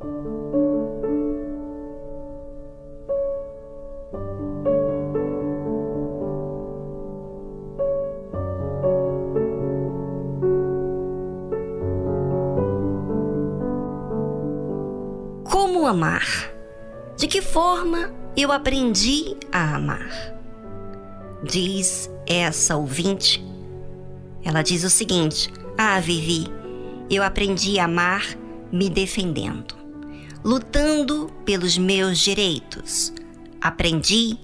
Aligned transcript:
Como 0.00 0.40
amar? 15.86 16.24
De 17.18 17.26
que 17.26 17.42
forma 17.42 18.10
eu 18.34 18.50
aprendi 18.52 19.36
a 19.52 19.76
amar? 19.76 20.08
Diz 21.44 22.10
essa 22.26 22.74
ouvinte. 22.74 23.44
Ela 24.42 24.62
diz 24.62 24.82
o 24.82 24.88
seguinte: 24.88 25.52
Ah, 25.76 26.00
Vivi, 26.00 26.46
eu 27.10 27.22
aprendi 27.22 27.78
a 27.78 27.84
amar 27.84 28.24
me 28.72 28.88
defendendo, 28.88 29.79
lutando 30.44 31.30
pelos 31.44 31.76
meus 31.76 32.18
direitos. 32.18 33.12
Aprendi 33.60 34.38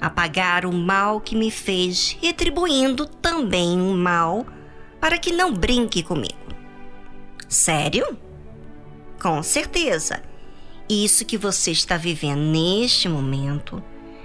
a 0.00 0.08
pagar 0.08 0.64
o 0.64 0.72
mal 0.72 1.20
que 1.20 1.34
me 1.34 1.50
fez, 1.50 2.16
retribuindo 2.20 3.06
também 3.06 3.80
o 3.80 3.94
mal 3.94 4.46
para 5.00 5.18
que 5.18 5.32
não 5.32 5.52
brinque 5.52 6.02
comigo. 6.02 6.36
Sério? 7.48 8.16
Com 9.20 9.42
certeza. 9.42 10.22
Isso 10.88 11.24
que 11.24 11.36
você 11.36 11.70
está 11.70 11.96
vivendo 11.96 12.40
neste 12.40 13.08
momento 13.08 13.82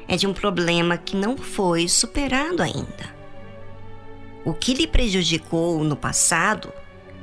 é 0.08 0.16
de 0.16 0.28
um 0.28 0.34
problema 0.34 0.98
que 0.98 1.16
não 1.16 1.38
foi 1.38 1.88
superado 1.88 2.62
ainda. 2.62 3.14
O 4.45 4.53
que 4.53 4.73
lhe 4.73 4.88
prejudicou 4.88 5.84
no 5.84 5.95
passado 5.95 6.72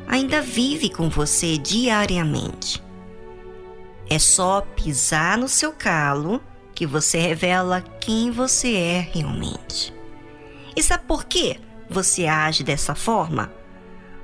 ainda 0.07 0.41
vive 0.41 0.89
com 0.91 1.09
você 1.09 1.57
diariamente. 1.59 2.83
É 4.11 4.19
só 4.19 4.61
pisar 4.61 5.39
no 5.39 5.49
seu 5.49 5.73
calo 5.73 6.43
que 6.75 6.85
você 6.85 7.19
revela 7.19 7.81
quem 7.81 8.33
você 8.33 8.75
é 8.75 8.99
realmente. 9.01 9.95
E 10.77 10.83
sabe 10.83 11.05
por 11.07 11.27
que 11.27 11.61
você 11.89 12.27
age 12.27 12.65
dessa 12.65 12.97
forma? 12.97 13.53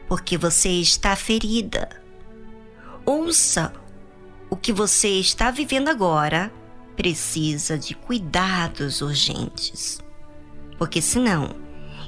Porque 0.08 0.36
você 0.36 0.70
está 0.70 1.14
ferida. 1.14 1.88
Ouça 3.04 3.72
o 4.50 4.56
que 4.56 4.72
você 4.72 5.20
está 5.20 5.52
vivendo 5.52 5.88
agora 5.88 6.52
precisa 6.96 7.78
de 7.78 7.94
cuidados 7.94 9.00
urgentes. 9.02 10.00
Porque 10.78 11.00
senão, 11.00 11.50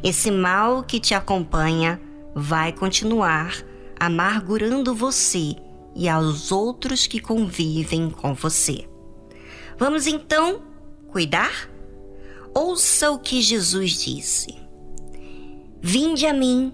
esse 0.03 0.33
mal 0.33 0.83
que 0.83 0.99
te 0.99 1.15
acompanha 1.15 2.01
vai 2.35 2.73
continuar 2.73 3.55
amargurando 4.01 4.95
você 4.95 5.55
e 5.99 6.09
aos 6.09 6.53
outros 6.53 7.09
que 7.09 7.19
convivem 7.19 8.09
com 8.09 8.33
você. 8.33 8.89
Vamos 9.77 10.07
então 10.07 10.63
cuidar? 11.09 11.69
Ouça 12.55 13.11
o 13.11 13.19
que 13.19 13.43
Jesus 13.43 14.01
disse: 14.05 14.55
Vinde 15.83 16.25
a 16.25 16.33
mim, 16.33 16.73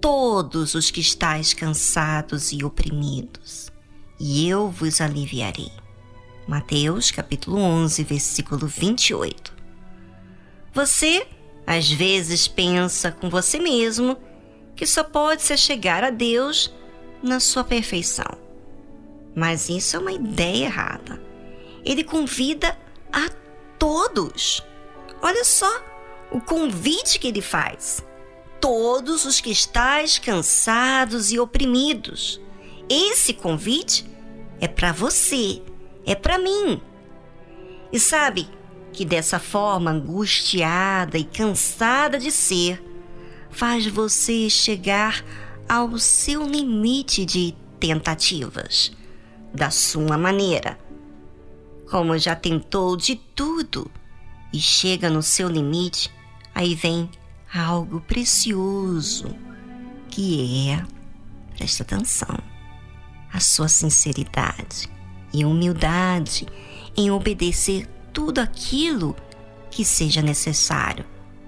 todos 0.00 0.74
os 0.74 0.90
que 0.90 1.00
estáis 1.00 1.52
cansados 1.52 2.50
e 2.50 2.64
oprimidos, 2.64 3.70
e 4.18 4.48
eu 4.48 4.70
vos 4.70 5.02
aliviarei. 5.02 5.70
Mateus 6.48 7.10
capítulo 7.10 7.58
11, 7.58 8.02
versículo 8.04 8.66
28. 8.66 9.52
Você 10.72 11.26
às 11.66 11.90
vezes 11.90 12.48
pensa 12.48 13.12
com 13.12 13.28
você 13.28 13.58
mesmo 13.58 14.16
que 14.74 14.86
só 14.86 15.04
pode 15.04 15.42
se 15.42 15.56
chegar 15.58 16.02
a 16.02 16.10
Deus 16.10 16.72
na 17.22 17.38
sua 17.38 17.62
perfeição. 17.62 18.41
Mas 19.34 19.68
isso 19.68 19.96
é 19.96 19.98
uma 19.98 20.12
ideia 20.12 20.66
errada. 20.66 21.20
Ele 21.84 22.04
convida 22.04 22.76
a 23.12 23.28
todos. 23.78 24.62
Olha 25.20 25.44
só 25.44 25.70
o 26.30 26.40
convite 26.40 27.18
que 27.18 27.28
ele 27.28 27.42
faz. 27.42 28.04
Todos 28.60 29.24
os 29.24 29.40
que 29.40 29.50
estáis 29.50 30.18
cansados 30.18 31.32
e 31.32 31.38
oprimidos. 31.38 32.40
Esse 32.88 33.32
convite 33.32 34.04
é 34.60 34.68
para 34.68 34.92
você, 34.92 35.62
é 36.06 36.14
para 36.14 36.38
mim. 36.38 36.80
E 37.92 37.98
sabe 37.98 38.48
que 38.92 39.04
dessa 39.04 39.38
forma 39.38 39.90
angustiada 39.90 41.18
e 41.18 41.24
cansada 41.24 42.18
de 42.18 42.30
ser, 42.30 42.82
faz 43.50 43.86
você 43.86 44.48
chegar 44.48 45.24
ao 45.68 45.98
seu 45.98 46.46
limite 46.46 47.24
de 47.24 47.54
tentativas, 47.80 48.92
da 49.54 49.70
sua 49.70 50.16
maneira. 50.16 50.78
Como 51.90 52.16
já 52.18 52.34
tentou 52.34 52.96
de 52.96 53.16
tudo 53.16 53.90
e 54.52 54.58
chega 54.58 55.10
no 55.10 55.22
seu 55.22 55.48
limite, 55.48 56.10
aí 56.54 56.74
vem 56.74 57.10
algo 57.54 58.00
precioso, 58.00 59.34
que 60.08 60.70
é, 60.70 60.82
presta 61.56 61.82
atenção, 61.82 62.38
a 63.32 63.40
sua 63.40 63.68
sinceridade 63.68 64.88
e 65.32 65.44
humildade 65.44 66.46
em 66.96 67.10
obedecer 67.10 67.86
tudo 68.12 68.38
aquilo 68.40 69.16
que 69.70 69.84
seja 69.84 70.20
necessário 70.20 71.04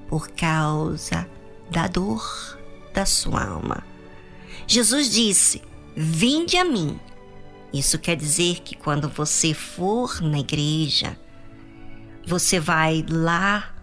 por 0.08 0.28
causa 0.30 1.28
da 1.70 1.86
dor 1.86 2.58
da 2.94 3.04
sua 3.04 3.44
alma. 3.44 3.84
Jesus 4.66 5.10
disse: 5.10 5.62
Vinde 5.96 6.56
a 6.56 6.64
mim. 6.64 6.98
Isso 7.74 7.98
quer 7.98 8.14
dizer 8.14 8.60
que 8.60 8.76
quando 8.76 9.08
você 9.08 9.52
for 9.52 10.22
na 10.22 10.38
igreja, 10.38 11.18
você 12.24 12.60
vai 12.60 13.04
lá 13.08 13.74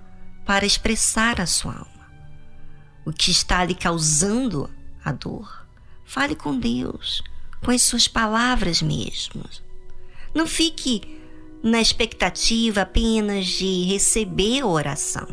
para 0.45 0.65
expressar 0.65 1.41
a 1.41 1.45
sua 1.45 1.73
alma. 1.73 2.09
O 3.05 3.11
que 3.11 3.31
está 3.31 3.65
lhe 3.65 3.75
causando 3.75 4.69
a 5.03 5.11
dor. 5.11 5.67
Fale 6.05 6.37
com 6.37 6.57
Deus, 6.57 7.21
com 7.61 7.69
as 7.69 7.81
suas 7.81 8.07
palavras 8.07 8.81
mesmo. 8.81 9.43
Não 10.33 10.47
fique 10.47 11.19
na 11.61 11.81
expectativa 11.81 12.83
apenas 12.83 13.45
de 13.45 13.83
receber 13.83 14.61
a 14.61 14.67
oração, 14.67 15.27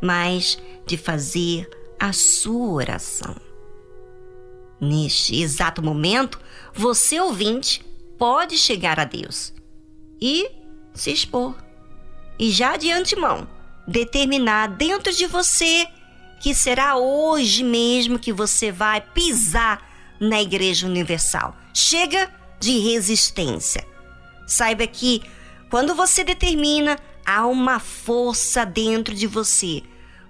mas 0.00 0.56
de 0.86 0.96
fazer 0.96 1.68
a 1.98 2.12
sua 2.12 2.68
oração. 2.68 3.34
Neste 4.80 5.40
exato 5.42 5.82
momento, 5.82 6.38
você 6.72 7.20
ouvinte 7.20 7.84
pode 8.18 8.56
chegar 8.56 8.98
a 8.98 9.04
Deus 9.04 9.52
e 10.20 10.50
se 10.94 11.10
expor. 11.10 11.54
E 12.38 12.50
já 12.50 12.76
de 12.76 12.90
antemão, 12.90 13.48
determinar 13.86 14.68
dentro 14.68 15.12
de 15.12 15.26
você 15.26 15.86
que 16.40 16.54
será 16.54 16.96
hoje 16.96 17.64
mesmo 17.64 18.18
que 18.18 18.32
você 18.32 18.70
vai 18.70 19.00
pisar 19.00 19.82
na 20.20 20.40
Igreja 20.40 20.86
Universal. 20.86 21.56
Chega 21.72 22.30
de 22.60 22.78
resistência. 22.78 23.86
Saiba 24.46 24.86
que 24.86 25.22
quando 25.70 25.94
você 25.94 26.22
determina, 26.22 26.98
há 27.24 27.46
uma 27.46 27.80
força 27.80 28.64
dentro 28.64 29.14
de 29.14 29.26
você 29.26 29.82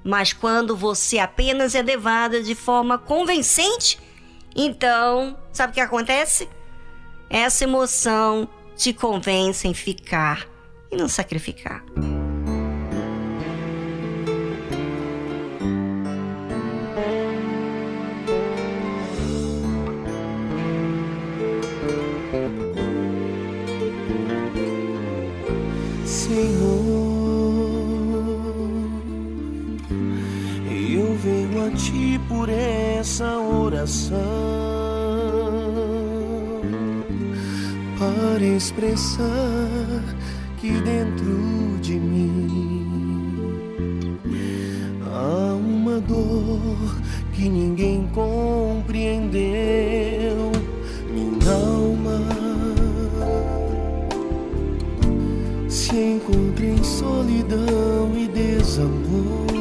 mas 0.07 0.33
quando 0.33 0.77
você 0.77 1.19
apenas 1.19 1.75
é 1.75 1.83
levada 1.83 2.41
de 2.41 2.55
forma 2.55 2.97
convincente, 2.97 3.99
então, 4.55 5.37
sabe 5.53 5.73
o 5.73 5.75
que 5.75 5.81
acontece? 5.81 6.49
Essa 7.29 7.65
emoção 7.65 8.49
te 8.77 8.93
convence 8.93 9.67
em 9.67 9.75
ficar 9.75 10.47
e 10.91 10.97
não 10.97 11.09
sacrificar. 11.09 11.85
por 32.29 32.49
essa 32.49 33.39
oração 33.39 34.17
para 38.27 38.45
expressar 38.45 40.03
que 40.59 40.73
dentro 40.73 41.79
de 41.81 41.95
mim 41.95 43.39
há 45.05 45.55
uma 45.55 46.01
dor 46.01 46.97
que 47.33 47.49
ninguém 47.49 48.09
compreendeu. 48.13 49.31
Minha 51.15 51.53
alma 51.53 52.21
se 55.69 55.95
encontra 55.95 56.67
em 56.67 56.83
solidão 56.83 58.13
e 58.17 58.27
desamor. 58.27 59.56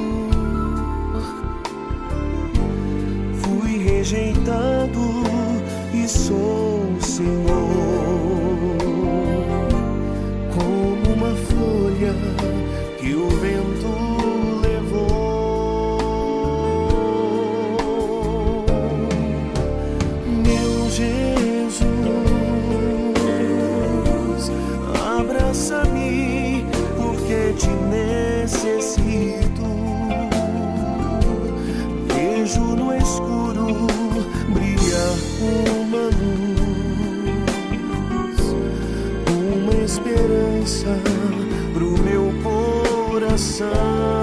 sun. 43.37 44.14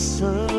Oração 0.00 0.49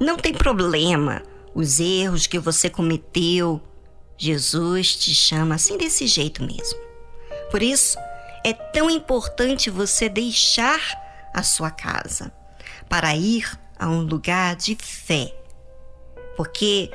Não 0.00 0.16
tem 0.16 0.32
problema 0.32 1.22
os 1.54 1.80
erros 1.80 2.26
que 2.26 2.38
você 2.38 2.70
cometeu. 2.70 3.60
Jesus 4.16 4.96
te 4.96 5.14
chama 5.14 5.56
assim 5.56 5.76
desse 5.76 6.06
jeito 6.06 6.42
mesmo. 6.42 6.78
Por 7.50 7.62
isso, 7.62 7.98
é 8.44 8.52
tão 8.52 8.88
importante 8.88 9.70
você 9.70 10.08
deixar 10.08 10.80
a 11.34 11.42
sua 11.42 11.70
casa 11.70 12.32
para 12.88 13.14
ir 13.14 13.50
a 13.78 13.88
um 13.88 14.02
lugar 14.02 14.56
de 14.56 14.76
fé. 14.76 15.34
Porque 16.36 16.90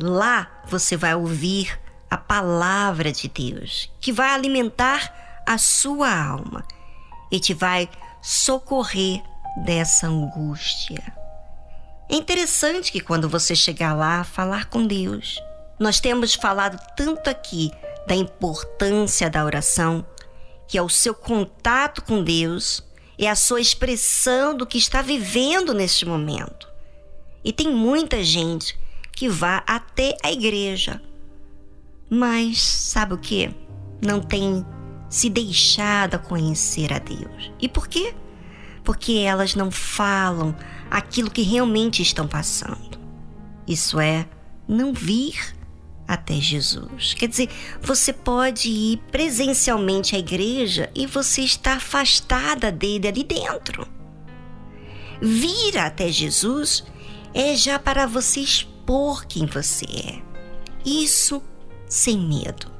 lá 0.00 0.62
você 0.66 0.96
vai 0.96 1.14
ouvir 1.14 1.78
a 2.10 2.16
palavra 2.16 3.12
de 3.12 3.28
Deus, 3.28 3.90
que 4.00 4.12
vai 4.12 4.30
alimentar 4.30 5.42
a 5.46 5.58
sua 5.58 6.10
alma 6.10 6.64
e 7.30 7.38
te 7.38 7.52
vai 7.52 7.88
socorrer 8.22 9.22
dessa 9.64 10.06
angústia. 10.06 11.25
É 12.08 12.14
interessante 12.14 12.92
que 12.92 13.00
quando 13.00 13.28
você 13.28 13.54
chegar 13.54 13.94
lá, 13.94 14.22
falar 14.22 14.66
com 14.66 14.86
Deus. 14.86 15.40
Nós 15.78 16.00
temos 16.00 16.34
falado 16.34 16.80
tanto 16.96 17.28
aqui 17.28 17.70
da 18.06 18.14
importância 18.14 19.28
da 19.28 19.44
oração, 19.44 20.06
que 20.68 20.78
é 20.78 20.82
o 20.82 20.88
seu 20.88 21.14
contato 21.14 22.02
com 22.02 22.22
Deus, 22.22 22.82
é 23.18 23.28
a 23.28 23.34
sua 23.34 23.60
expressão 23.60 24.56
do 24.56 24.66
que 24.66 24.78
está 24.78 25.02
vivendo 25.02 25.74
neste 25.74 26.06
momento. 26.06 26.68
E 27.44 27.52
tem 27.52 27.68
muita 27.68 28.22
gente 28.22 28.78
que 29.12 29.28
vá 29.28 29.62
até 29.66 30.16
a 30.22 30.30
igreja, 30.30 31.00
mas 32.08 32.60
sabe 32.60 33.14
o 33.14 33.18
que? 33.18 33.50
Não 34.04 34.20
tem 34.20 34.64
se 35.08 35.28
deixado 35.28 36.14
a 36.14 36.18
conhecer 36.18 36.92
a 36.92 36.98
Deus. 36.98 37.50
E 37.60 37.68
por 37.68 37.88
quê? 37.88 38.14
Porque 38.86 39.14
elas 39.14 39.56
não 39.56 39.70
falam 39.70 40.54
aquilo 40.88 41.28
que 41.28 41.42
realmente 41.42 42.00
estão 42.00 42.28
passando. 42.28 42.98
Isso 43.66 43.98
é 43.98 44.28
não 44.68 44.94
vir 44.94 45.56
até 46.06 46.34
Jesus. 46.34 47.12
Quer 47.14 47.26
dizer, 47.26 47.50
você 47.82 48.12
pode 48.12 48.68
ir 48.70 48.98
presencialmente 49.10 50.14
à 50.14 50.20
igreja 50.20 50.88
e 50.94 51.04
você 51.04 51.42
está 51.42 51.74
afastada 51.74 52.70
dele 52.70 53.08
ali 53.08 53.24
dentro. 53.24 53.88
Vir 55.20 55.78
até 55.78 56.08
Jesus 56.12 56.84
é 57.34 57.56
já 57.56 57.80
para 57.80 58.06
você 58.06 58.38
expor 58.38 59.26
quem 59.26 59.46
você 59.46 59.84
é. 59.84 60.22
Isso 60.84 61.42
sem 61.88 62.16
medo. 62.20 62.70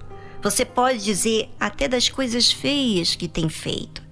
Você 0.41 0.65
pode 0.65 1.03
dizer 1.03 1.51
até 1.59 1.89
das 1.89 2.09
coisas 2.09 2.53
feias 2.53 3.17
que 3.17 3.27
tem 3.27 3.49
feito 3.49 4.06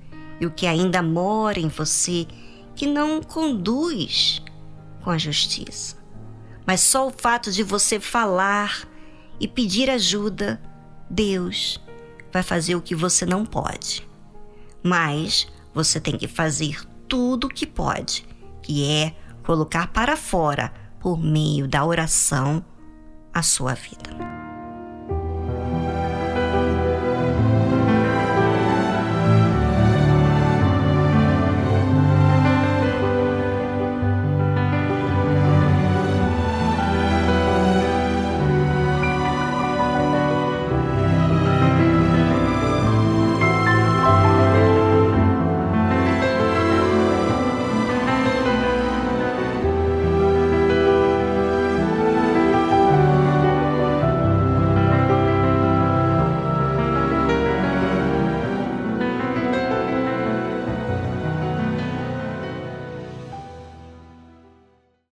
e 0.44 0.46
o 0.46 0.50
que 0.50 0.66
ainda 0.66 1.02
mora 1.02 1.58
em 1.58 1.68
você 1.68 2.26
que 2.76 2.86
não 2.86 3.22
conduz 3.22 4.42
com 5.02 5.10
a 5.10 5.18
justiça. 5.18 5.96
Mas 6.66 6.80
só 6.80 7.06
o 7.06 7.10
fato 7.10 7.50
de 7.50 7.62
você 7.62 7.98
falar 7.98 8.86
e 9.40 9.48
pedir 9.48 9.90
ajuda, 9.90 10.60
Deus 11.08 11.80
vai 12.32 12.42
fazer 12.42 12.74
o 12.74 12.82
que 12.82 12.94
você 12.94 13.24
não 13.24 13.44
pode. 13.44 14.06
Mas 14.82 15.46
você 15.72 15.98
tem 16.00 16.16
que 16.16 16.28
fazer 16.28 16.80
tudo 17.08 17.46
o 17.46 17.50
que 17.50 17.66
pode, 17.66 18.26
que 18.62 18.86
é 18.86 19.14
colocar 19.44 19.88
para 19.88 20.16
fora, 20.16 20.72
por 21.00 21.18
meio 21.18 21.66
da 21.68 21.84
oração, 21.84 22.64
a 23.32 23.42
sua 23.42 23.74
vida. 23.74 24.43